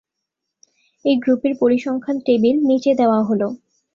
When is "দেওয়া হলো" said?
2.95-3.47